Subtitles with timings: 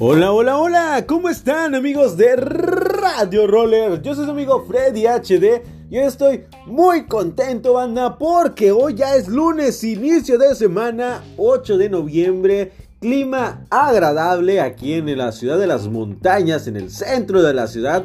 [0.00, 4.00] Hola, hola, hola, ¿cómo están amigos de Radio Roller?
[4.00, 9.26] Yo soy su amigo Freddy HD y estoy muy contento, banda, porque hoy ya es
[9.26, 12.70] lunes, inicio de semana, 8 de noviembre,
[13.00, 18.04] clima agradable aquí en la ciudad de las montañas, en el centro de la ciudad.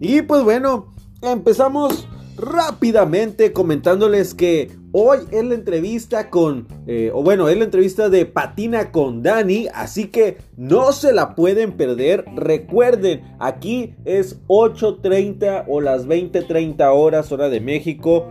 [0.00, 0.92] Y pues bueno,
[1.22, 8.08] empezamos rápidamente comentándoles que hoy es la entrevista con, eh, o bueno, es la entrevista
[8.08, 12.24] de Patina con Dani, así que no se la pueden perder.
[12.34, 18.26] Recuerden, aquí es 8.30 o las 20.30 horas hora de México.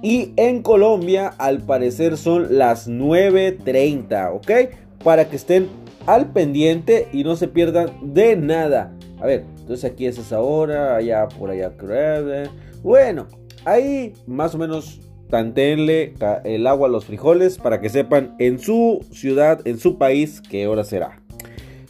[0.00, 5.02] Y en Colombia al parecer son las 9.30, ¿ok?
[5.02, 5.68] Para que estén
[6.06, 8.92] al pendiente y no se pierdan de nada.
[9.20, 12.48] A ver, entonces aquí es esa hora, allá por allá creo.
[12.82, 13.26] Bueno,
[13.68, 16.14] Ahí más o menos tantenle
[16.44, 20.66] el agua a los frijoles para que sepan en su ciudad, en su país, qué
[20.66, 21.22] hora será.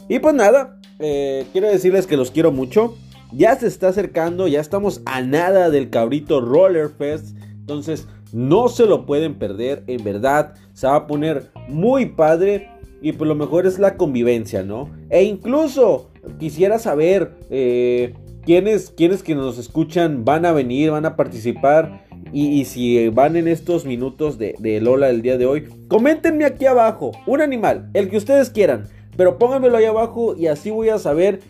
[0.09, 2.97] Y pues nada, eh, quiero decirles que los quiero mucho.
[3.31, 7.37] Ya se está acercando, ya estamos a nada del cabrito Roller Fest.
[7.59, 10.55] Entonces no se lo pueden perder, en verdad.
[10.73, 12.71] Se va a poner muy padre.
[13.01, 14.89] Y pues lo mejor es la convivencia, ¿no?
[15.09, 18.13] E incluso quisiera saber eh,
[18.49, 22.07] ¿Quiénes, que nos escuchan van a venir, van a participar?
[22.33, 27.11] Y, si van en estos minutos de, Lola del día de hoy, coméntenme aquí abajo
[27.27, 31.41] un animal, el que ustedes quieran, pero pónganmelo ahí abajo y así voy a saber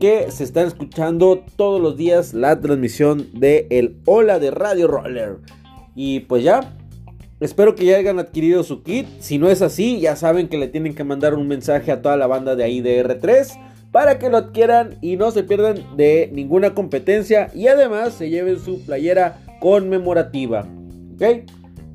[0.00, 5.36] que se están escuchando todos los días la transmisión de el Hola de Radio Roller.
[5.94, 6.74] Y pues ya,
[7.38, 9.06] espero que ya hayan adquirido su kit.
[9.20, 12.16] Si no es así, ya saben que le tienen que mandar un mensaje a toda
[12.16, 16.30] la banda de ahí de R3 para que lo adquieran y no se pierdan de
[16.32, 20.66] ninguna competencia y además se lleven su playera conmemorativa.
[21.14, 21.48] ¿Ok?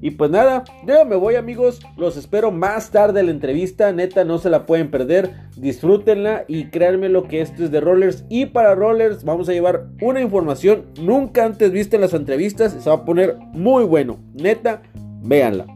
[0.03, 4.23] Y pues nada, yo me voy amigos, los espero más tarde en la entrevista, neta
[4.23, 8.47] no se la pueden perder, disfrútenla y créanme lo que esto es de Rollers y
[8.47, 12.95] para Rollers vamos a llevar una información nunca antes vista en las entrevistas, se va
[12.95, 14.81] a poner muy bueno, neta,
[15.21, 15.67] véanla.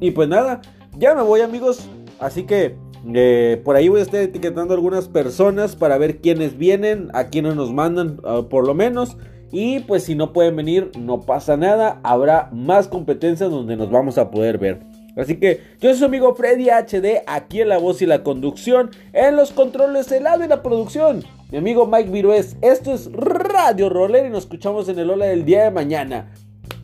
[0.00, 0.60] Y pues nada,
[0.98, 1.88] ya me voy amigos,
[2.20, 2.76] así que
[3.12, 7.24] eh, por ahí voy a estar etiquetando a algunas personas para ver quiénes vienen, a
[7.24, 9.16] quiénes nos mandan ah, por lo menos.
[9.52, 12.00] Y pues si no pueden venir, no pasa nada.
[12.02, 14.80] Habrá más competencias donde nos vamos a poder ver.
[15.16, 18.90] Así que yo soy su amigo Freddy HD, aquí en la voz y la conducción,
[19.12, 21.22] en los controles, el lado y la producción.
[21.52, 25.44] Mi amigo Mike Virués, esto es Radio Roller y nos escuchamos en el Ola del
[25.44, 26.32] día de mañana.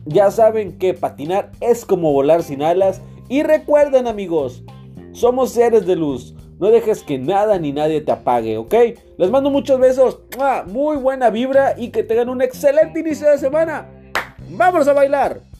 [0.05, 3.01] Ya saben que patinar es como volar sin alas.
[3.27, 4.63] Y recuerden amigos,
[5.11, 6.33] somos seres de luz.
[6.59, 8.73] No dejes que nada ni nadie te apague, ¿ok?
[9.17, 10.19] Les mando muchos besos.
[10.67, 13.87] Muy buena vibra y que tengan un excelente inicio de semana.
[14.49, 15.50] ¡Vamos a bailar!